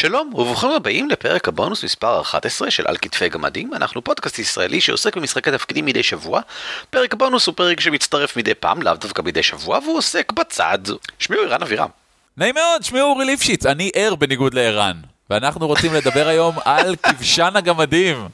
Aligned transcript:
שלום 0.00 0.34
וברוכים 0.34 0.70
הבאים 0.70 1.08
לפרק 1.10 1.48
הבונוס 1.48 1.84
מספר 1.84 2.20
11 2.20 2.70
של 2.70 2.86
על 2.86 2.96
כתפי 2.96 3.28
גמדים, 3.28 3.74
אנחנו 3.74 4.04
פודקאסט 4.04 4.38
ישראלי 4.38 4.80
שעוסק 4.80 5.16
במשחקי 5.16 5.50
תפקידים 5.50 5.84
מדי 5.84 6.02
שבוע. 6.02 6.40
פרק 6.90 7.14
הבונוס 7.14 7.46
הוא 7.46 7.54
פרק 7.54 7.80
שמצטרף 7.80 8.36
מדי 8.36 8.54
פעם, 8.54 8.82
לאו 8.82 8.94
דווקא 8.94 9.22
מדי 9.22 9.42
שבוע, 9.42 9.78
והוא 9.78 9.98
עוסק 9.98 10.32
בצד. 10.32 10.78
שמי 11.18 11.36
הוא 11.36 11.44
ערן 11.44 11.62
אבירם. 11.62 11.88
נעים 12.36 12.54
מאוד, 12.54 12.84
שמי 12.84 13.00
אורי 13.00 13.24
ליפשיץ, 13.24 13.66
אני 13.66 13.90
ער 13.94 14.14
בניגוד 14.14 14.54
לערן. 14.54 14.96
ואנחנו 15.30 15.66
רוצים 15.66 15.94
לדבר 15.94 16.28
היום 16.28 16.54
על 16.64 16.96
כבשן 16.96 17.52
הגמדים. 17.54 18.28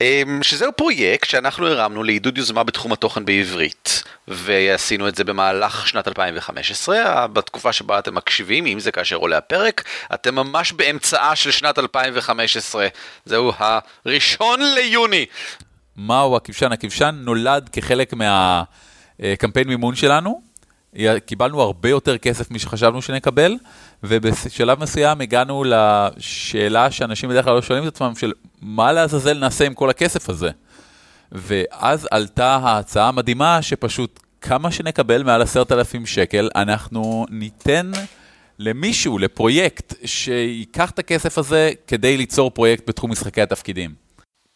אמ, 0.00 0.42
שזהו 0.42 0.72
פרויקט 0.72 1.28
שאנחנו 1.28 1.66
הרמנו 1.66 2.02
לעידוד 2.02 2.38
יוזמה 2.38 2.64
בתחום 2.64 2.92
התוכן 2.92 3.24
בעברית, 3.24 4.02
ועשינו 4.28 5.08
את 5.08 5.14
זה 5.14 5.24
במהלך 5.24 5.88
שנת 5.88 6.08
2015, 6.08 7.26
בתקופה 7.26 7.72
שבה 7.72 7.98
אתם 7.98 8.14
מקשיבים, 8.14 8.66
אם 8.66 8.80
זה 8.80 8.92
כאשר 8.92 9.16
עולה 9.16 9.38
הפרק, 9.38 9.84
אתם 10.14 10.34
ממש 10.34 10.72
באמצעה 10.72 11.36
של 11.36 11.50
שנת 11.50 11.78
2015, 11.78 12.86
זהו 13.24 13.52
הראשון 13.58 14.60
ליוני. 14.74 15.26
מהו 15.96 16.36
הכבשן? 16.36 16.72
הכבשן 16.72 17.14
נולד 17.18 17.68
כחלק 17.72 18.12
מהקמפיין 18.12 19.68
מימון 19.68 19.94
שלנו, 19.94 20.47
קיבלנו 21.26 21.62
הרבה 21.62 21.88
יותר 21.88 22.18
כסף 22.18 22.50
משחשבנו 22.50 23.02
שנקבל, 23.02 23.54
ובשלב 24.02 24.82
מסוים 24.82 25.20
הגענו 25.20 25.64
לשאלה 25.66 26.90
שאנשים 26.90 27.30
בדרך 27.30 27.44
כלל 27.44 27.54
לא 27.54 27.62
שואלים 27.62 27.88
את 27.88 27.94
עצמם, 27.94 28.12
של 28.14 28.32
מה 28.62 28.92
לעזאזל 28.92 29.38
נעשה 29.38 29.66
עם 29.66 29.74
כל 29.74 29.90
הכסף 29.90 30.30
הזה? 30.30 30.50
ואז 31.32 32.08
עלתה 32.10 32.54
ההצעה 32.54 33.08
המדהימה 33.08 33.62
שפשוט 33.62 34.20
כמה 34.40 34.70
שנקבל 34.70 35.22
מעל 35.22 35.42
עשרת 35.42 35.72
אלפים 35.72 36.06
שקל, 36.06 36.50
אנחנו 36.56 37.26
ניתן 37.30 37.90
למישהו, 38.58 39.18
לפרויקט, 39.18 39.94
ייקח 40.28 40.90
את 40.90 40.98
הכסף 40.98 41.38
הזה 41.38 41.70
כדי 41.86 42.16
ליצור 42.16 42.50
פרויקט 42.50 42.88
בתחום 42.88 43.10
משחקי 43.10 43.42
התפקידים. 43.42 43.94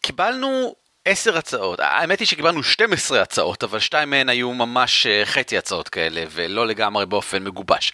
קיבלנו 0.01 0.73
עשר 1.05 1.37
הצעות, 1.37 1.79
האמת 1.79 2.19
היא 2.19 2.27
שקיבלנו 2.27 2.63
12 2.63 3.21
הצעות, 3.21 3.63
אבל 3.63 3.79
שתיים 3.79 4.09
מהן 4.09 4.29
היו 4.29 4.53
ממש 4.53 5.07
אה, 5.07 5.25
חצי 5.25 5.57
הצעות 5.57 5.89
כאלה, 5.89 6.23
ולא 6.29 6.67
לגמרי 6.67 7.05
באופן 7.05 7.43
מגובש. 7.43 7.93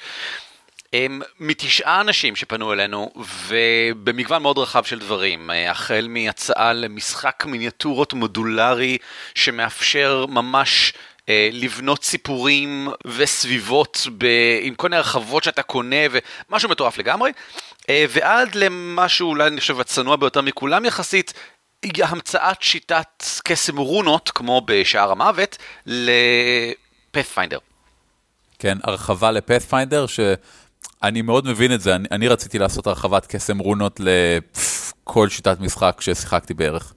הם 0.93 1.21
מתשעה 1.39 2.01
אנשים 2.01 2.35
שפנו 2.35 2.73
אלינו, 2.73 3.11
ובמגוון 3.47 4.41
מאוד 4.41 4.57
רחב 4.57 4.83
של 4.83 4.99
דברים, 4.99 5.51
אה, 5.51 5.71
החל 5.71 6.07
מהצעה 6.09 6.73
למשחק 6.73 7.43
מיניאטורות 7.47 8.13
מודולרי 8.13 8.97
שמאפשר 9.35 10.25
ממש 10.25 10.93
אה, 11.29 11.49
לבנות 11.53 12.03
סיפורים 12.03 12.87
וסביבות 13.05 14.07
ב... 14.17 14.25
עם 14.61 14.75
כל 14.75 14.87
מיני 14.87 14.97
הרחבות 14.97 15.43
שאתה 15.43 15.63
קונה 15.63 16.05
ומשהו 16.49 16.69
מטורף 16.69 16.97
לגמרי, 16.97 17.31
ועד 18.09 18.55
למשהו 18.55 19.29
אולי 19.29 19.47
אני 19.47 19.59
חושב 19.59 19.79
הצנוע 19.79 20.15
ביותר 20.15 20.41
מכולם 20.41 20.85
יחסית, 20.85 21.33
המצאת 21.83 22.61
שיטת 22.61 23.23
קסם 23.43 23.77
רונות, 23.77 24.31
כמו 24.35 24.61
בשער 24.65 25.11
המוות, 25.11 25.57
לפאת'פיינדר. 25.85 27.57
כן, 28.59 28.77
הרחבה 28.83 29.31
לפאת'פיינדר, 29.31 30.05
שאני 30.07 31.21
מאוד 31.21 31.47
מבין 31.47 31.73
את 31.73 31.81
זה, 31.81 31.95
אני, 31.95 32.07
אני 32.11 32.27
רציתי 32.27 32.59
לעשות 32.59 32.87
הרחבת 32.87 33.25
קסם 33.25 33.57
רונות 33.57 33.99
לכל 33.99 35.29
שיטת 35.29 35.59
משחק 35.59 36.01
ששיחקתי 36.01 36.53
בערך. 36.53 36.93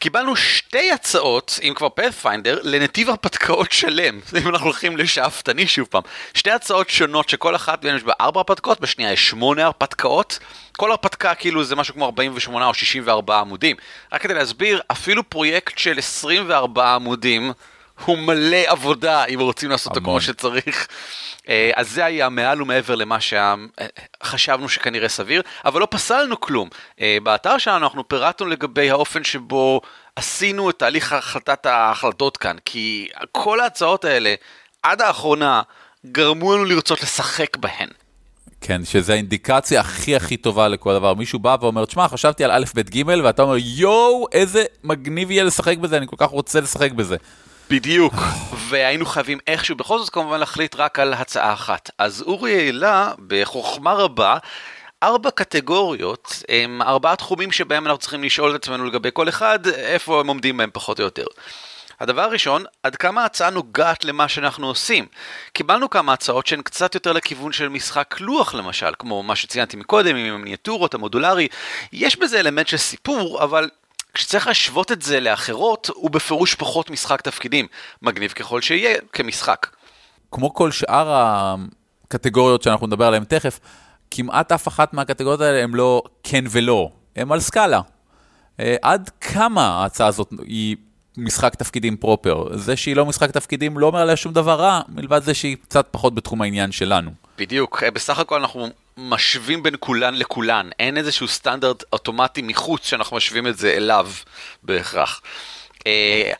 קיבלנו 0.00 0.36
שתי 0.36 0.92
הצעות, 0.92 1.58
אם 1.62 1.72
כבר 1.76 1.88
פאת'פיינדר, 1.88 2.58
לנתיב 2.62 3.10
הרפתקאות 3.10 3.72
שלם, 3.72 4.20
אם 4.42 4.48
אנחנו 4.48 4.66
הולכים 4.66 4.96
לשאפתני 4.96 5.66
שוב 5.66 5.86
פעם. 5.90 6.02
שתי 6.34 6.50
הצעות 6.50 6.90
שונות 6.90 7.28
שכל 7.28 7.56
אחת 7.56 7.84
יש 7.84 8.02
בה 8.02 8.12
ארבע 8.20 8.40
הרפתקאות, 8.40 8.80
בשנייה 8.80 9.12
יש 9.12 9.28
שמונה 9.28 9.64
הרפתקאות. 9.64 10.38
כל 10.76 10.90
הרפתקה 10.90 11.34
כאילו 11.34 11.64
זה 11.64 11.76
משהו 11.76 11.94
כמו 11.94 12.04
48 12.04 12.66
או 12.66 12.74
64 12.74 13.40
עמודים. 13.40 13.76
רק 14.12 14.22
כדי 14.22 14.34
להסביר, 14.34 14.80
אפילו 14.92 15.30
פרויקט 15.30 15.78
של 15.78 15.98
24 15.98 16.94
עמודים 16.94 17.52
הוא 18.04 18.18
מלא 18.18 18.58
עבודה 18.66 19.24
אם 19.24 19.40
רוצים 19.40 19.70
לעשות 19.70 19.96
אותו 19.96 20.00
כמו 20.00 20.20
שצריך. 20.20 20.88
אה, 21.48 21.70
אז 21.74 21.90
זה 21.90 22.04
היה 22.04 22.28
מעל 22.28 22.62
ומעבר 22.62 22.94
למה 22.94 23.18
שחשבנו 23.20 24.68
שכנראה 24.68 25.08
סביר, 25.08 25.42
אבל 25.64 25.80
לא 25.80 25.88
פסלנו 25.90 26.40
כלום. 26.40 26.68
אה, 27.00 27.18
באתר 27.22 27.58
שלנו 27.58 27.84
אנחנו 27.84 28.08
פירטנו 28.08 28.46
לגבי 28.46 28.90
האופן 28.90 29.24
שבו 29.24 29.80
עשינו 30.16 30.70
את 30.70 30.78
תהליך 30.78 31.12
החלטת 31.12 31.66
ההחלטות 31.66 32.36
כאן, 32.36 32.56
כי 32.64 33.08
כל 33.32 33.60
ההצעות 33.60 34.04
האלה, 34.04 34.34
עד 34.82 35.02
האחרונה, 35.02 35.62
גרמו 36.06 36.54
לנו 36.54 36.64
לרצות 36.64 37.02
לשחק 37.02 37.56
בהן. 37.56 37.88
כן, 38.60 38.84
שזה 38.84 39.12
האינדיקציה 39.12 39.80
הכי 39.80 40.16
הכי 40.16 40.36
טובה 40.36 40.68
לכל 40.68 40.94
דבר. 40.94 41.14
מישהו 41.14 41.38
בא 41.38 41.56
ואומר, 41.60 41.84
תשמע, 41.84 42.08
חשבתי 42.08 42.44
על 42.44 42.50
א', 42.50 42.64
ב', 42.74 42.80
ג', 42.80 43.02
ואתה 43.24 43.42
אומר, 43.42 43.56
יואו, 43.58 44.26
איזה 44.32 44.64
מגניב 44.84 45.30
יהיה 45.30 45.44
לשחק 45.44 45.78
בזה, 45.78 45.96
אני 45.96 46.06
כל 46.06 46.16
כך 46.18 46.30
רוצה 46.30 46.60
לשחק 46.60 46.92
בזה. 46.92 47.16
בדיוק, 47.70 48.14
והיינו 48.68 49.06
חייבים 49.06 49.38
איכשהו 49.46 49.76
בכל 49.76 49.98
זאת 49.98 50.10
כמובן 50.10 50.40
להחליט 50.40 50.76
רק 50.76 50.98
על 50.98 51.14
הצעה 51.14 51.52
אחת. 51.52 51.90
אז 51.98 52.22
אורי 52.22 52.56
העלה 52.56 53.12
בחוכמה 53.26 53.92
רבה 53.92 54.36
ארבע 55.02 55.30
קטגוריות, 55.30 56.42
הם 56.48 56.82
ארבעה 56.82 57.16
תחומים 57.16 57.52
שבהם 57.52 57.86
אנחנו 57.86 57.98
צריכים 57.98 58.24
לשאול 58.24 58.50
את 58.50 58.62
עצמנו 58.62 58.84
לגבי 58.84 59.08
כל 59.12 59.28
אחד, 59.28 59.66
איפה 59.66 60.20
הם 60.20 60.26
עומדים 60.26 60.56
בהם 60.56 60.70
פחות 60.72 61.00
או 61.00 61.04
יותר. 61.04 61.24
הדבר 62.00 62.22
הראשון, 62.22 62.64
עד 62.82 62.96
כמה 62.96 63.22
ההצעה 63.22 63.50
נוגעת 63.50 64.04
למה 64.04 64.28
שאנחנו 64.28 64.66
עושים. 64.66 65.06
קיבלנו 65.52 65.90
כמה 65.90 66.12
הצעות 66.12 66.46
שהן 66.46 66.62
קצת 66.62 66.94
יותר 66.94 67.12
לכיוון 67.12 67.52
של 67.52 67.68
משחק 67.68 68.16
לוח 68.20 68.54
למשל, 68.54 68.90
כמו 68.98 69.22
מה 69.22 69.36
שציינתי 69.36 69.76
מקודם 69.76 70.16
עם 70.16 70.34
המיניאטורות, 70.34 70.94
המודולרי. 70.94 71.48
יש 71.92 72.16
בזה 72.16 72.40
אלמנט 72.40 72.68
של 72.68 72.76
סיפור, 72.76 73.42
אבל 73.42 73.68
כשצריך 74.18 74.46
להשוות 74.46 74.92
את 74.92 75.02
זה 75.02 75.20
לאחרות, 75.20 75.90
הוא 75.94 76.10
בפירוש 76.10 76.54
פחות 76.54 76.90
משחק 76.90 77.20
תפקידים, 77.20 77.66
מגניב 78.02 78.30
ככל 78.30 78.62
שיהיה 78.62 78.98
כמשחק. 79.12 79.66
כמו 80.32 80.54
כל 80.54 80.70
שאר 80.70 81.08
הקטגוריות 82.04 82.62
שאנחנו 82.62 82.86
נדבר 82.86 83.06
עליהן 83.06 83.24
תכף, 83.24 83.60
כמעט 84.10 84.52
אף 84.52 84.68
אחת 84.68 84.94
מהקטגוריות 84.94 85.40
האלה 85.40 85.62
הן 85.62 85.70
לא 85.70 86.02
כן 86.22 86.44
ולא, 86.50 86.90
הן 87.16 87.32
על 87.32 87.40
סקאלה. 87.40 87.80
אה, 88.60 88.76
עד 88.82 89.10
כמה 89.20 89.66
ההצעה 89.66 90.06
הזאת 90.06 90.32
היא 90.46 90.76
משחק 91.16 91.54
תפקידים 91.54 91.96
פרופר? 91.96 92.56
זה 92.56 92.76
שהיא 92.76 92.96
לא 92.96 93.06
משחק 93.06 93.30
תפקידים 93.30 93.78
לא 93.78 93.86
אומר 93.86 94.00
עליה 94.00 94.16
שום 94.16 94.32
דבר 94.32 94.60
רע, 94.60 94.80
מלבד 94.88 95.22
זה 95.22 95.34
שהיא 95.34 95.56
קצת 95.62 95.88
פחות 95.90 96.14
בתחום 96.14 96.42
העניין 96.42 96.72
שלנו. 96.72 97.10
בדיוק, 97.38 97.82
אה, 97.82 97.90
בסך 97.90 98.18
הכל 98.18 98.40
אנחנו 98.40 98.68
משווים 98.98 99.62
בין 99.62 99.74
כולן 99.78 100.14
לכולן, 100.14 100.70
אין 100.78 100.96
איזשהו 100.96 101.28
סטנדרט 101.28 101.84
אוטומטי 101.92 102.42
מחוץ 102.42 102.86
שאנחנו 102.86 103.16
משווים 103.16 103.46
את 103.46 103.58
זה 103.58 103.72
אליו 103.72 104.10
בהכרח. 104.62 105.20
Uh, 105.78 105.80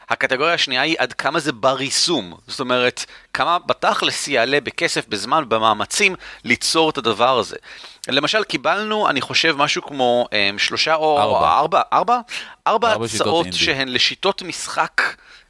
הקטגוריה 0.08 0.54
השנייה 0.54 0.82
היא 0.82 0.96
עד 0.98 1.12
כמה 1.12 1.40
זה 1.40 1.52
בר 1.52 1.80
יישום, 1.80 2.34
זאת 2.46 2.60
אומרת, 2.60 3.04
כמה 3.32 3.58
בתכלס 3.66 4.28
יעלה 4.28 4.60
בכסף, 4.60 5.08
בזמן, 5.08 5.44
במאמצים, 5.48 6.14
ליצור 6.44 6.90
את 6.90 6.98
הדבר 6.98 7.38
הזה. 7.38 7.56
למשל, 8.08 8.44
קיבלנו, 8.44 9.08
אני 9.08 9.20
חושב, 9.20 9.54
משהו 9.58 9.82
כמו 9.82 10.28
um, 10.30 10.58
שלושה 10.58 10.94
או 10.94 11.18
ארבע, 11.18 11.58
ארבע, 11.58 11.82
ארבע, 11.92 12.20
ארבע 12.66 13.04
הצעות 13.04 13.46
שהן 13.52 13.88
לשיטות 13.88 14.42
משחק 14.42 15.02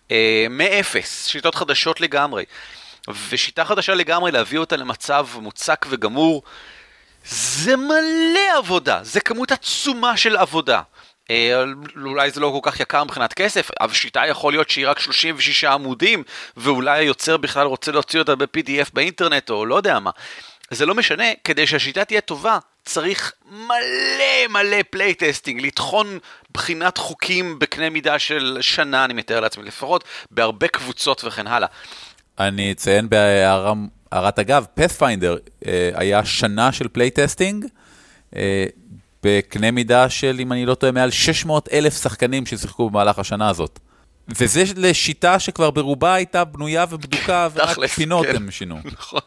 uh, 0.08 0.12
מאפס, 0.50 1.26
שיטות 1.26 1.54
חדשות 1.54 2.00
לגמרי. 2.00 2.44
ושיטה 3.28 3.64
חדשה 3.64 3.94
לגמרי, 3.94 4.32
להביא 4.32 4.58
אותה 4.58 4.76
למצב 4.76 5.26
מוצק 5.40 5.86
וגמור, 5.88 6.42
זה 7.30 7.76
מלא 7.76 8.58
עבודה, 8.58 9.00
זה 9.02 9.20
כמות 9.20 9.52
עצומה 9.52 10.16
של 10.16 10.36
עבודה. 10.36 10.80
אה, 11.30 11.64
אולי 12.04 12.30
זה 12.30 12.40
לא 12.40 12.58
כל 12.62 12.70
כך 12.70 12.80
יקר 12.80 13.04
מבחינת 13.04 13.32
כסף, 13.32 13.70
אבל 13.80 13.92
שיטה 13.92 14.26
יכול 14.26 14.52
להיות 14.52 14.70
שהיא 14.70 14.88
רק 14.88 14.98
36 14.98 15.64
עמודים, 15.64 16.22
ואולי 16.56 16.98
היוצר 16.98 17.36
בכלל 17.36 17.66
רוצה 17.66 17.92
להוציא 17.92 18.18
אותה 18.18 18.36
ב-PDF 18.36 18.90
באינטרנט, 18.92 19.50
או 19.50 19.66
לא 19.66 19.74
יודע 19.74 19.98
מה. 19.98 20.10
זה 20.70 20.86
לא 20.86 20.94
משנה, 20.94 21.24
כדי 21.44 21.66
שהשיטה 21.66 22.04
תהיה 22.04 22.20
טובה, 22.20 22.58
צריך 22.84 23.32
מלא 23.50 24.46
מלא 24.48 24.76
playtesting, 24.90 25.60
לטחון 25.60 26.18
בחינת 26.50 26.98
חוקים 26.98 27.58
בקנה 27.58 27.90
מידה 27.90 28.18
של 28.18 28.58
שנה, 28.60 29.04
אני 29.04 29.14
מתאר 29.14 29.40
לעצמי 29.40 29.64
לפחות, 29.64 30.04
בהרבה 30.30 30.68
קבוצות 30.68 31.24
וכן 31.24 31.46
הלאה. 31.46 31.68
אני 32.38 32.72
אציין 32.72 33.08
בהערה 33.08 33.72
הערת 34.12 34.38
אגב, 34.38 34.64
Pathfinder 34.74 35.36
אה, 35.66 35.90
היה 35.94 36.24
שנה 36.24 36.72
של 36.72 36.88
playtesting, 36.88 37.64
אה, 38.36 38.64
בקנה 39.22 39.70
מידה 39.70 40.08
של, 40.08 40.36
אם 40.40 40.52
אני 40.52 40.66
לא 40.66 40.74
טועה, 40.74 40.92
מעל 40.92 41.10
600 41.10 41.68
אלף 41.72 42.02
שחקנים 42.02 42.46
ששיחקו 42.46 42.90
במהלך 42.90 43.18
השנה 43.18 43.48
הזאת. 43.48 43.78
וזה 44.28 44.64
לשיטה 44.76 45.38
שכבר 45.38 45.70
ברובה 45.70 46.14
הייתה 46.14 46.44
בנויה 46.44 46.84
ובדוקה, 46.90 47.48
ורק 47.54 47.86
פינות 47.86 48.26
כן. 48.26 48.36
הם 48.36 48.50
שינו. 48.50 48.78
נכון. 48.98 49.20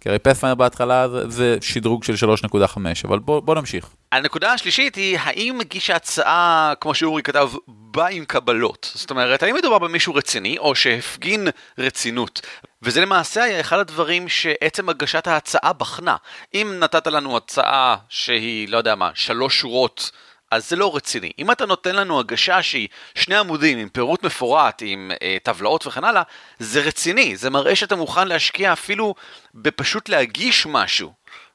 כי 0.00 0.08
הרי 0.08 0.18
פאת'פיינדר 0.18 0.54
בהתחלה 0.54 1.08
זה, 1.08 1.30
זה 1.30 1.56
שדרוג 1.60 2.04
של 2.04 2.14
3.5, 2.48 2.78
אבל 3.04 3.18
בוא, 3.18 3.40
בוא 3.40 3.54
נמשיך. 3.54 3.88
הנקודה 4.12 4.52
השלישית 4.52 4.94
היא, 4.94 5.18
האם 5.20 5.56
מגיש 5.58 5.90
ההצעה, 5.90 6.72
כמו 6.80 6.94
שאורי 6.94 7.22
כתב, 7.22 7.50
בא 7.68 8.06
עם 8.06 8.24
קבלות? 8.24 8.92
זאת 8.94 9.10
אומרת, 9.10 9.42
האם 9.42 9.54
מדובר 9.54 9.78
במישהו 9.78 10.14
רציני, 10.14 10.58
או 10.58 10.74
שהפגין 10.74 11.48
רצינות? 11.78 12.40
וזה 12.82 13.00
למעשה 13.00 13.42
היה 13.42 13.60
אחד 13.60 13.78
הדברים 13.78 14.28
שעצם 14.28 14.88
הגשת 14.88 15.26
ההצעה 15.26 15.72
בחנה. 15.72 16.16
אם 16.54 16.76
נתת 16.80 17.06
לנו 17.06 17.36
הצעה 17.36 17.96
שהיא, 18.08 18.68
לא 18.68 18.78
יודע 18.78 18.94
מה, 18.94 19.10
שלוש 19.14 19.60
שורות, 19.60 20.10
אז 20.50 20.68
זה 20.68 20.76
לא 20.76 20.96
רציני. 20.96 21.32
אם 21.38 21.50
אתה 21.50 21.66
נותן 21.66 21.96
לנו 21.96 22.20
הגשה 22.20 22.62
שהיא 22.62 22.88
שני 23.14 23.36
עמודים 23.36 23.78
עם 23.78 23.88
פירוט 23.88 24.22
מפורט, 24.22 24.82
עם 24.86 25.10
אה, 25.22 25.36
טבלאות 25.42 25.86
וכן 25.86 26.04
הלאה, 26.04 26.22
זה 26.58 26.80
רציני. 26.80 27.36
זה 27.36 27.50
מראה 27.50 27.76
שאתה 27.76 27.96
מוכן 27.96 28.28
להשקיע 28.28 28.72
אפילו 28.72 29.14
בפשוט 29.54 30.08
להגיש 30.08 30.66
משהו 30.66 31.12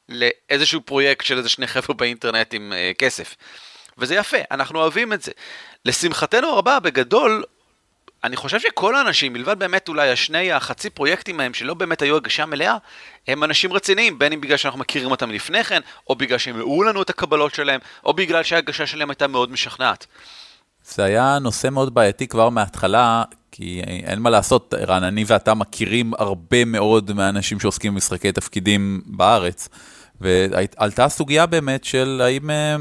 לאיזשהו 0.09 0.81
פרויקט 0.81 1.25
של 1.25 1.37
איזה 1.37 1.49
שני 1.49 1.67
חבר'ה 1.67 1.95
באינטרנט 1.95 2.53
עם 2.53 2.73
אה, 2.73 2.91
כסף. 2.97 3.35
וזה 3.97 4.15
יפה, 4.15 4.37
אנחנו 4.51 4.79
אוהבים 4.79 5.13
את 5.13 5.21
זה. 5.21 5.31
לשמחתנו 5.85 6.47
הרבה, 6.47 6.79
בגדול, 6.79 7.43
אני 8.23 8.35
חושב 8.35 8.59
שכל 8.59 8.95
האנשים, 8.95 9.33
מלבד 9.33 9.59
באמת 9.59 9.89
אולי 9.89 10.11
השני 10.11 10.51
החצי 10.51 10.89
פרויקטים 10.89 11.39
ההם 11.39 11.53
שלא 11.53 11.73
באמת 11.73 12.01
היו 12.01 12.15
הגשה 12.15 12.45
מלאה, 12.45 12.77
הם 13.27 13.43
אנשים 13.43 13.73
רציניים, 13.73 14.19
בין 14.19 14.33
אם 14.33 14.41
בגלל 14.41 14.57
שאנחנו 14.57 14.79
מכירים 14.79 15.11
אותם 15.11 15.31
לפני 15.31 15.63
כן, 15.63 15.81
או 16.09 16.15
בגלל 16.15 16.37
שהם 16.37 16.55
הראו 16.55 16.83
לנו 16.83 17.01
את 17.01 17.09
הקבלות 17.09 17.53
שלהם, 17.53 17.79
או 18.05 18.13
בגלל 18.13 18.43
שההגשה 18.43 18.87
שלהם 18.87 19.09
הייתה 19.09 19.27
מאוד 19.27 19.51
משכנעת. 19.51 20.05
זה 20.85 21.03
היה 21.03 21.39
נושא 21.41 21.69
מאוד 21.69 21.93
בעייתי 21.93 22.27
כבר 22.27 22.49
מההתחלה, 22.49 23.23
כי 23.51 23.81
אין 23.85 24.19
מה 24.19 24.29
לעשות, 24.29 24.73
רן, 24.87 25.03
אני 25.03 25.23
ואתה 25.27 25.53
מכירים 25.53 26.13
הרבה 26.17 26.65
מאוד 26.65 27.13
מהאנשים 27.13 27.59
שעוסקים 27.59 27.93
במשחקי 27.93 28.31
תפקידים 28.31 29.01
בארץ, 29.05 29.69
ועלתה 30.21 31.09
סוגיה 31.09 31.45
באמת 31.45 31.83
של 31.83 32.21
האם... 32.23 32.49
אה, 32.49 32.75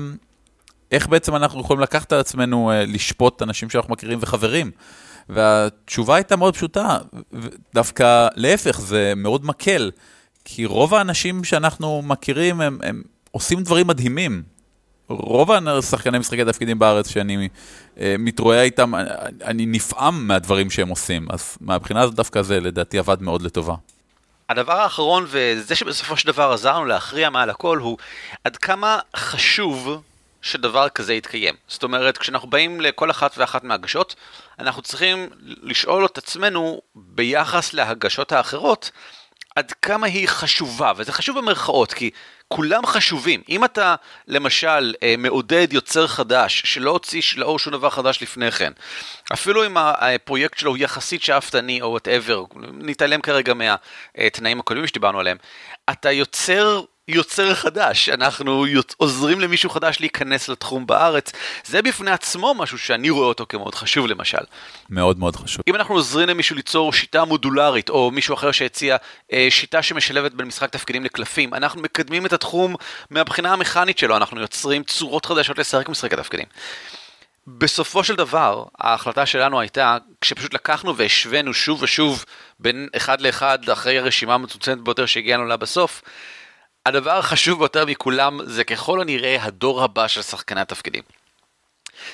איך 0.92 1.08
בעצם 1.08 1.36
אנחנו 1.36 1.60
יכולים 1.60 1.82
לקחת 1.82 2.12
על 2.12 2.20
עצמנו 2.20 2.70
אה, 2.70 2.84
לשפוט 2.86 3.42
אנשים 3.42 3.70
שאנחנו 3.70 3.92
מכירים 3.92 4.18
וחברים. 4.22 4.70
והתשובה 5.30 6.14
הייתה 6.14 6.36
מאוד 6.36 6.54
פשוטה, 6.54 6.98
דווקא 7.74 8.28
להפך, 8.36 8.80
זה 8.80 9.12
מאוד 9.16 9.44
מקל, 9.44 9.90
כי 10.44 10.66
רוב 10.66 10.94
האנשים 10.94 11.44
שאנחנו 11.44 12.02
מכירים, 12.02 12.60
הם, 12.60 12.78
הם 12.82 13.02
עושים 13.30 13.62
דברים 13.62 13.86
מדהימים. 13.86 14.42
רוב 15.08 15.50
השחקני 15.50 16.18
משחקי 16.18 16.44
תפקידים 16.44 16.78
בארץ 16.78 17.08
שאני 17.08 17.48
אה, 18.00 18.14
מתרועע 18.18 18.62
איתם, 18.62 18.92
אני 19.44 19.66
נפעם 19.66 20.26
מהדברים 20.28 20.70
שהם 20.70 20.88
עושים, 20.88 21.26
אז 21.30 21.56
מהבחינה 21.60 22.00
הזאת 22.00 22.14
דווקא 22.14 22.42
זה 22.42 22.60
לדעתי 22.60 22.98
עבד 22.98 23.22
מאוד 23.22 23.42
לטובה. 23.42 23.74
הדבר 24.48 24.72
האחרון, 24.72 25.26
וזה 25.28 25.74
שבסופו 25.74 26.16
של 26.16 26.26
דבר 26.26 26.52
עזר 26.52 26.76
לנו 26.76 26.84
להכריע 26.84 27.30
מעל 27.30 27.50
הכל, 27.50 27.78
הוא 27.78 27.98
עד 28.44 28.56
כמה 28.56 28.98
חשוב 29.16 30.02
שדבר 30.42 30.88
כזה 30.88 31.14
יתקיים. 31.14 31.54
זאת 31.68 31.82
אומרת, 31.82 32.18
כשאנחנו 32.18 32.50
באים 32.50 32.80
לכל 32.80 33.10
אחת 33.10 33.38
ואחת 33.38 33.64
מהגשות, 33.64 34.14
אנחנו 34.58 34.82
צריכים 34.82 35.28
לשאול 35.42 36.06
את 36.06 36.18
עצמנו 36.18 36.80
ביחס 36.94 37.72
להגשות 37.72 38.32
האחרות, 38.32 38.90
עד 39.56 39.72
כמה 39.72 40.06
היא 40.06 40.28
חשובה, 40.28 40.92
וזה 40.96 41.12
חשוב 41.12 41.38
במרכאות, 41.38 41.92
כי 41.92 42.10
כולם 42.48 42.86
חשובים. 42.86 43.42
אם 43.48 43.64
אתה, 43.64 43.94
למשל, 44.28 44.94
אה, 45.02 45.14
מעודד 45.18 45.72
יוצר 45.72 46.06
חדש, 46.06 46.62
שלא 46.64 46.90
הוציא 46.90 47.22
לאור 47.36 47.58
שום 47.58 47.72
דבר 47.72 47.90
חדש 47.90 48.22
לפני 48.22 48.50
כן, 48.50 48.72
אפילו 49.32 49.66
אם 49.66 49.76
הפרויקט 49.76 50.58
שלו 50.58 50.70
הוא 50.70 50.78
יחסית 50.78 51.22
שאפתני 51.22 51.82
או 51.82 51.90
וואטאבר, 51.90 52.44
נתעלם 52.72 53.20
כרגע 53.20 53.54
מהתנאים 53.54 54.60
הקודמים 54.60 54.86
שדיברנו 54.86 55.20
עליהם, 55.20 55.36
אתה 55.90 56.12
יוצר 56.12 56.82
יוצר 57.14 57.54
חדש, 57.54 58.08
אנחנו 58.08 58.64
עוזרים 58.96 59.40
למישהו 59.40 59.70
חדש 59.70 60.00
להיכנס 60.00 60.48
לתחום 60.48 60.86
בארץ. 60.86 61.32
זה 61.64 61.82
בפני 61.82 62.10
עצמו 62.10 62.54
משהו 62.54 62.78
שאני 62.78 63.10
רואה 63.10 63.26
אותו 63.26 63.46
כמאוד 63.48 63.74
חשוב 63.74 64.06
למשל. 64.06 64.38
מאוד 64.90 65.18
מאוד 65.18 65.36
חשוב. 65.36 65.62
אם 65.68 65.74
אנחנו 65.74 65.94
עוזרים 65.94 66.28
למישהו 66.28 66.56
ליצור 66.56 66.92
שיטה 66.92 67.24
מודולרית, 67.24 67.90
או 67.90 68.10
מישהו 68.10 68.34
אחר 68.34 68.52
שהציע 68.52 68.96
אה, 69.32 69.46
שיטה 69.50 69.82
שמשלבת 69.82 70.32
בין 70.32 70.46
משחק 70.46 70.70
תפקידים 70.70 71.04
לקלפים, 71.04 71.54
אנחנו 71.54 71.82
מקדמים 71.82 72.26
את 72.26 72.32
התחום 72.32 72.74
מהבחינה 73.10 73.52
המכנית 73.52 73.98
שלו, 73.98 74.16
אנחנו 74.16 74.40
יוצרים 74.40 74.82
צורות 74.84 75.26
חדשות 75.26 75.58
לשחק 75.58 75.88
משחקי 75.88 76.16
תפקידים. 76.16 76.46
בסופו 77.46 78.04
של 78.04 78.16
דבר, 78.16 78.64
ההחלטה 78.78 79.26
שלנו 79.26 79.60
הייתה, 79.60 79.96
כשפשוט 80.20 80.54
לקחנו 80.54 80.96
והשווינו 80.96 81.54
שוב 81.54 81.82
ושוב 81.82 82.24
בין 82.60 82.88
אחד 82.96 83.20
לאחד 83.20 83.70
אחרי 83.70 83.98
הרשימה 83.98 84.34
המצוצנת 84.34 84.78
ביותר 84.80 85.06
שהגיענו 85.06 85.44
לה 85.44 85.56
בסוף, 85.56 86.02
הדבר 86.86 87.18
החשוב 87.18 87.58
ביותר 87.58 87.86
מכולם 87.86 88.40
זה 88.44 88.64
ככל 88.64 89.00
הנראה 89.00 89.42
הדור 89.42 89.84
הבא 89.84 90.08
של 90.08 90.22
שחקני 90.22 90.60
התפקידים. 90.60 91.02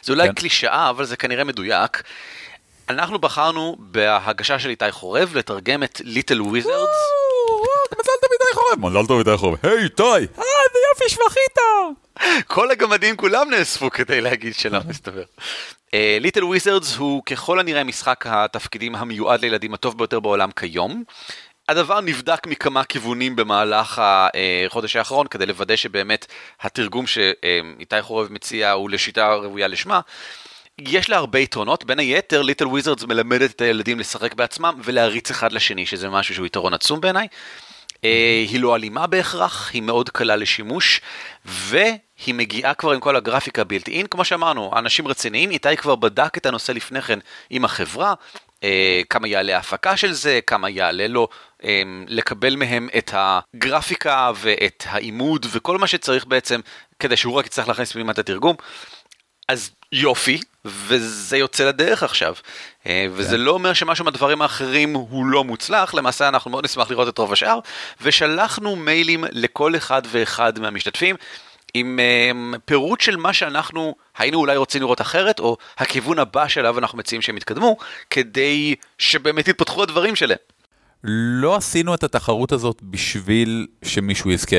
זה 0.03 0.13
אולי 0.13 0.29
כן. 0.29 0.35
קלישאה, 0.35 0.91
אבל 0.91 1.05
זה 1.05 1.17
כנראה 1.17 1.45
מדויק. 1.45 2.03
אנחנו 2.89 3.19
בחרנו 3.19 3.77
בהגשה 3.79 4.59
של 4.59 4.71
איתי 4.71 4.93
חורב 4.93 5.33
לתרגם 5.35 5.83
את 5.83 6.01
Little 6.05 6.43
Wizards. 6.43 6.89
מזל 7.93 8.13
טוב 8.21 8.31
איתי 8.33 8.55
חורב. 8.55 8.91
מזל 8.91 9.07
טוב 9.07 9.19
איתי 9.19 9.37
חורב. 9.37 9.59
היי 9.63 9.85
איתי! 9.85 10.03
אה, 10.03 10.19
איזה 10.19 10.79
יופי 10.93 11.09
שבחית! 11.09 11.57
כל 12.47 12.71
הגמדים 12.71 13.17
כולם 13.17 13.51
נאספו 13.51 13.91
כדי 13.91 14.21
להגיד 14.21 14.55
שלום, 14.55 14.83
מסתבר. 14.91 15.23
Little 16.21 16.41
אה, 16.41 16.45
Wizards 16.45 16.97
הוא 16.97 17.23
ככל 17.25 17.61
הנראה 17.61 17.85
משחק 17.85 18.25
התפקידים 18.27 18.95
המיועד 18.95 19.41
לילדים 19.41 19.75
הטוב 19.75 19.99
ביותר 19.99 20.21
בעולם 20.21 20.51
כיום. 20.51 21.05
הדבר 21.69 22.01
נבדק 22.01 22.47
מכמה 22.47 22.85
כיוונים 22.85 23.37
במהלך 23.37 24.03
החודש 24.05 24.97
האחרון 24.97 25.27
כדי 25.27 25.47
לוודא 25.47 25.77
שבאמת 25.77 26.27
התרגום 26.61 27.07
שאיתי 27.07 28.03
חורב 28.03 28.33
מציע 28.33 28.71
הוא 28.71 28.91
לשיטה 28.91 29.35
ראויה 29.35 29.69
לשמה. 29.69 30.01
יש 30.79 31.11
לה 31.11 31.17
הרבה 31.17 31.39
יתרונות, 31.39 31.85
בין 31.85 31.99
היתר 31.99 32.43
ליטל 32.43 32.67
וויזרדס 32.67 33.05
מלמדת 33.05 33.51
את 33.51 33.61
הילדים 33.61 34.01
לשחק 34.01 34.35
בעצמם 34.35 34.81
ולהריץ 34.85 35.31
אחד 35.31 35.53
לשני, 35.53 35.87
שזה 35.87 36.09
משהו 36.09 36.35
שהוא 36.35 36.47
יתרון 36.47 36.75
עצום 36.75 37.01
בעיניי. 37.01 37.29
אה, 38.05 38.45
היא 38.49 38.61
לא 38.61 38.77
אלימה 38.77 39.07
בהכרח, 39.07 39.71
היא 39.73 39.83
מאוד 39.83 40.11
קלה 40.11 40.37
לשימוש, 40.37 41.01
והיא 41.45 42.35
מגיעה 42.35 42.75
כבר 42.75 42.93
עם 42.93 43.01
כל 43.01 43.17
הגרפיקה 43.17 43.65
בלתי 43.65 43.91
אין, 43.91 44.07
כמו 44.07 44.25
שאמרנו, 44.25 44.71
אנשים 44.77 45.09
רציניים, 45.09 45.51
איתי 45.51 45.77
כבר 45.77 45.95
בדק 45.95 46.39
את 46.39 46.47
הנושא 46.47 46.73
לפני 46.73 47.03
כן 47.03 47.19
עם 47.51 47.65
החברה, 47.65 48.15
כמה 49.11 49.29
יעלה 49.29 49.57
ההפקה 49.57 49.97
של 49.97 50.13
זה, 50.13 50.41
כמה 50.47 50.71
יעלה 50.71 51.07
לו 51.07 51.29
אה, 51.65 51.83
לקבל 52.09 52.57
מהם 52.57 52.89
את 52.99 53.11
הגרפיקה 53.13 54.31
ואת 54.37 54.85
העימוד 54.87 55.47
וכל 55.53 55.79
מה 55.79 55.87
שצריך 55.87 56.27
בעצם 56.27 56.61
כדי 56.99 57.17
שהוא 57.17 57.35
רק 57.35 57.47
יצטרך 57.47 57.69
להכניס 57.69 57.93
פנימה 57.93 58.13
את 58.13 58.19
התרגום. 58.19 58.57
אז 59.49 59.71
יופי, 59.93 60.41
וזה 60.65 61.37
יוצא 61.37 61.69
לדרך 61.69 62.03
עכשיו. 62.03 62.35
אה, 62.87 63.07
וזה 63.13 63.37
כן. 63.37 63.43
לא 63.43 63.51
אומר 63.51 63.73
שמשהו 63.73 64.05
מהדברים 64.05 64.43
האחרים 64.43 64.95
הוא 64.95 65.27
לא 65.27 65.45
מוצלח, 65.45 65.95
למעשה 65.95 66.29
אנחנו 66.29 66.51
מאוד 66.51 66.65
נשמח 66.65 66.91
לראות 66.91 67.09
את 67.09 67.19
רוב 67.19 67.33
השאר, 67.33 67.59
ושלחנו 68.01 68.77
מיילים 68.77 69.25
לכל 69.31 69.77
אחד 69.77 70.03
ואחד 70.11 70.59
מהמשתתפים. 70.59 71.17
עם 71.79 71.99
um, 71.99 72.59
פירוט 72.65 73.01
של 73.01 73.17
מה 73.17 73.33
שאנחנו 73.33 73.95
היינו 74.19 74.39
אולי 74.39 74.57
רוצים 74.57 74.83
לראות 74.83 75.01
אחרת, 75.01 75.41
או 75.41 75.57
הכיוון 75.79 76.19
הבא 76.19 76.49
שאליו 76.49 76.79
אנחנו 76.79 76.99
מציעים 76.99 77.23
שהם 77.23 77.37
יתקדמו, 77.37 77.77
כדי 78.11 78.75
שבאמת 78.99 79.49
יתפתחו 79.49 79.83
הדברים 79.83 80.17
שלהם. 80.17 80.39
לא 81.05 81.57
עשינו 81.57 81.95
את 81.95 82.05
התחרות 82.05 82.53
הזאת 82.53 82.83
בשביל 82.83 83.67
שמישהו 83.83 84.31
יזכה. 84.31 84.57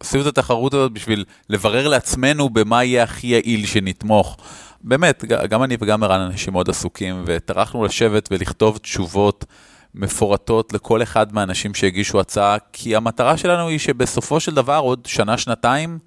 עשינו 0.00 0.22
את 0.22 0.26
התחרות 0.26 0.74
הזאת 0.74 0.92
בשביל 0.92 1.24
לברר 1.48 1.88
לעצמנו 1.88 2.50
במה 2.50 2.84
יהיה 2.84 3.02
הכי 3.02 3.26
יעיל 3.26 3.66
שנתמוך. 3.66 4.36
באמת, 4.80 5.24
גם 5.24 5.62
אני 5.62 5.76
וגם 5.80 6.02
ערן 6.02 6.20
אנשים 6.20 6.52
מאוד 6.52 6.70
עסוקים, 6.70 7.22
וטרחנו 7.26 7.84
לשבת 7.84 8.28
ולכתוב 8.32 8.78
תשובות 8.78 9.44
מפורטות 9.94 10.72
לכל 10.72 11.02
אחד 11.02 11.32
מהאנשים 11.32 11.74
שהגישו 11.74 12.20
הצעה, 12.20 12.56
כי 12.72 12.96
המטרה 12.96 13.36
שלנו 13.36 13.68
היא 13.68 13.78
שבסופו 13.78 14.40
של 14.40 14.54
דבר, 14.54 14.78
עוד 14.78 15.06
שנה-שנתיים, 15.06 15.98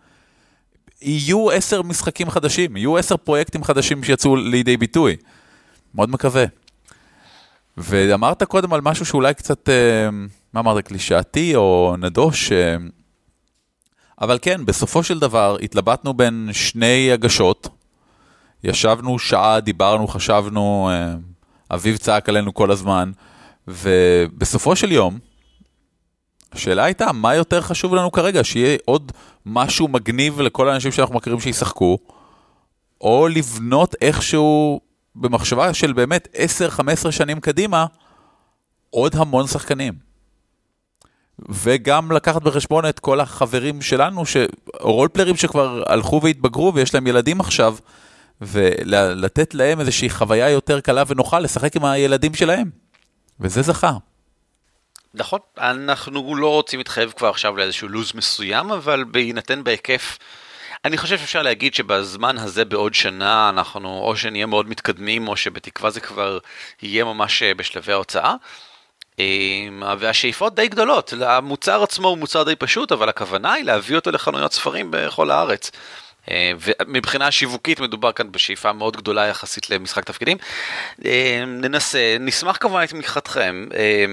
יהיו 1.03 1.51
עשר 1.51 1.81
משחקים 1.81 2.29
חדשים, 2.29 2.77
יהיו 2.77 2.97
עשר 2.97 3.17
פרויקטים 3.17 3.63
חדשים 3.63 4.03
שיצאו 4.03 4.35
לידי 4.35 4.77
ביטוי. 4.77 5.15
מאוד 5.95 6.09
מקווה. 6.09 6.45
ואמרת 7.77 8.43
קודם 8.43 8.73
על 8.73 8.81
משהו 8.81 9.05
שאולי 9.05 9.33
קצת, 9.33 9.69
אה, 9.69 10.09
מה 10.53 10.59
אמרת, 10.59 10.87
קלישאתי 10.87 11.55
או 11.55 11.95
נדוש, 11.99 12.51
אה, 12.51 12.75
אבל 14.21 14.39
כן, 14.41 14.65
בסופו 14.65 15.03
של 15.03 15.19
דבר 15.19 15.57
התלבטנו 15.61 16.13
בין 16.13 16.49
שני 16.53 17.11
הגשות, 17.11 17.67
ישבנו 18.63 19.19
שעה, 19.19 19.59
דיברנו, 19.59 20.07
חשבנו, 20.07 20.89
אה, 20.91 21.15
אביב 21.75 21.97
צעק 21.97 22.29
עלינו 22.29 22.53
כל 22.53 22.71
הזמן, 22.71 23.11
ובסופו 23.67 24.75
של 24.75 24.91
יום, 24.91 25.19
השאלה 26.53 26.83
הייתה, 26.83 27.11
מה 27.11 27.35
יותר 27.35 27.61
חשוב 27.61 27.95
לנו 27.95 28.11
כרגע? 28.11 28.43
שיהיה 28.43 28.77
עוד 28.85 29.11
משהו 29.45 29.87
מגניב 29.87 30.41
לכל 30.41 30.69
האנשים 30.69 30.91
שאנחנו 30.91 31.15
מכירים 31.15 31.39
שישחקו, 31.39 31.97
או 33.01 33.27
לבנות 33.27 33.95
איכשהו, 34.01 34.81
במחשבה 35.15 35.73
של 35.73 35.93
באמת 35.93 36.27
10-15 37.07 37.11
שנים 37.11 37.39
קדימה, 37.39 37.85
עוד 38.89 39.15
המון 39.15 39.47
שחקנים. 39.47 39.93
וגם 41.49 42.11
לקחת 42.11 42.41
בחשבון 42.41 42.85
את 42.85 42.99
כל 42.99 43.19
החברים 43.19 43.81
שלנו, 43.81 44.25
ש... 44.25 44.37
רולפלרים 44.81 45.35
שכבר 45.35 45.83
הלכו 45.87 46.21
והתבגרו 46.23 46.73
ויש 46.75 46.93
להם 46.93 47.07
ילדים 47.07 47.39
עכשיו, 47.39 47.75
ולתת 48.41 49.53
להם 49.53 49.79
איזושהי 49.79 50.09
חוויה 50.09 50.49
יותר 50.49 50.79
קלה 50.79 51.03
ונוחה 51.07 51.39
לשחק 51.39 51.75
עם 51.75 51.85
הילדים 51.85 52.33
שלהם. 52.33 52.69
וזה 53.39 53.61
זכה. 53.61 53.93
נכון, 55.15 55.39
אנחנו 55.57 56.35
לא 56.35 56.49
רוצים 56.49 56.79
להתחייב 56.79 57.13
כבר 57.17 57.29
עכשיו 57.29 57.57
לאיזשהו 57.57 57.87
לו"ז 57.87 58.11
מסוים, 58.15 58.71
אבל 58.71 59.03
בהינתן 59.03 59.63
בהיקף, 59.63 60.17
אני 60.85 60.97
חושב 60.97 61.17
שאפשר 61.17 61.41
להגיד 61.41 61.73
שבזמן 61.73 62.37
הזה 62.37 62.65
בעוד 62.65 62.93
שנה 62.93 63.49
אנחנו 63.49 63.99
או 63.99 64.15
שנהיה 64.15 64.45
מאוד 64.45 64.69
מתקדמים, 64.69 65.27
או 65.27 65.37
שבתקווה 65.37 65.89
זה 65.89 65.99
כבר 65.99 66.37
יהיה 66.81 67.03
ממש 67.03 67.43
אה, 67.43 67.53
בשלבי 67.53 67.91
ההוצאה. 67.91 68.35
והשאיפות 69.99 70.55
די 70.55 70.67
גדולות, 70.67 71.13
המוצר 71.21 71.83
עצמו 71.83 72.07
הוא 72.07 72.17
מוצר 72.17 72.43
די 72.43 72.55
פשוט, 72.55 72.91
אבל 72.91 73.09
הכוונה 73.09 73.53
היא 73.53 73.65
להביא 73.65 73.95
אותו 73.95 74.11
לחנויות 74.11 74.53
ספרים 74.53 74.91
בכל 74.91 75.31
הארץ. 75.31 75.71
אה, 76.31 76.51
ומבחינה 76.59 77.31
שיווקית 77.31 77.79
מדובר 77.79 78.11
כאן 78.11 78.31
בשאיפה 78.31 78.73
מאוד 78.73 78.97
גדולה 78.97 79.27
יחסית 79.27 79.69
למשחק 79.69 80.03
תפקידים. 80.03 80.37
אה, 81.05 81.43
ננסה, 81.47 82.17
נשמח 82.19 82.57
כמובן 82.59 82.83
את 82.83 82.89
תמיכתכם, 82.89 83.67
אה, 83.73 84.05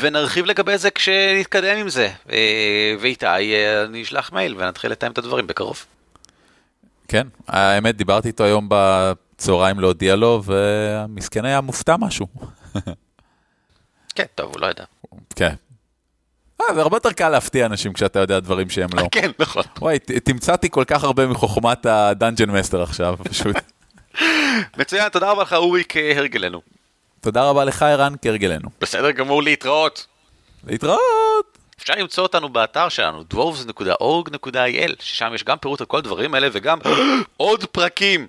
ונרחיב 0.00 0.44
לגבי 0.46 0.78
זה 0.78 0.90
כשנתקדם 0.90 1.76
עם 1.76 1.88
זה. 1.88 2.10
ואיתי, 3.00 3.26
אני 3.86 4.02
אשלח 4.02 4.32
מייל 4.32 4.54
ונתחיל 4.58 4.90
לתאם 4.90 5.12
את 5.12 5.18
הדברים 5.18 5.46
בקרוב. 5.46 5.84
כן, 7.08 7.26
האמת, 7.48 7.96
דיברתי 7.96 8.28
איתו 8.28 8.44
היום 8.44 8.66
בצהריים 8.70 9.80
להודיע 9.80 10.16
לו, 10.16 10.42
והמסכן 10.44 11.44
היה 11.44 11.60
מופתע 11.60 11.96
משהו. 11.96 12.26
כן, 14.14 14.24
טוב, 14.34 14.52
הוא 14.54 14.60
לא 14.60 14.66
ידע. 14.66 14.84
כן, 15.36 15.54
זה 16.74 16.80
הרבה 16.80 16.96
יותר 16.96 17.12
קל 17.12 17.28
להפתיע 17.28 17.66
אנשים 17.66 17.92
כשאתה 17.92 18.18
יודע 18.18 18.40
דברים 18.40 18.70
שהם 18.70 18.88
לא. 18.94 19.08
כן, 19.10 19.30
נכון. 19.38 19.62
וואי, 19.80 19.98
תמצאתי 19.98 20.68
כל 20.70 20.84
כך 20.86 21.04
הרבה 21.04 21.26
מחוכמת 21.26 21.86
הדאנג'ן 21.86 22.50
מסטר 22.50 22.82
עכשיו, 22.82 23.16
פשוט. 23.30 23.56
מצוין, 24.76 25.08
תודה 25.08 25.30
רבה 25.30 25.42
לך 25.42 25.52
אורי 25.52 25.82
כהרגלנו. 25.88 26.60
תודה 27.20 27.44
רבה 27.44 27.64
לך 27.64 27.82
ערן 27.82 28.14
כהרגלנו. 28.22 28.68
בסדר 28.80 29.10
גמור, 29.10 29.42
להתראות. 29.42 30.06
להתראות. 30.66 31.58
אפשר 31.82 31.94
למצוא 31.96 32.22
אותנו 32.22 32.48
באתר 32.48 32.88
שלנו, 32.88 33.24
dwarves.org.il, 33.34 34.92
ששם 35.00 35.32
יש 35.34 35.44
גם 35.44 35.58
פירוט 35.58 35.80
על 35.80 35.86
כל 35.86 35.98
הדברים 35.98 36.34
האלה 36.34 36.48
וגם 36.52 36.78
עוד 37.36 37.64
פרקים. 37.64 38.26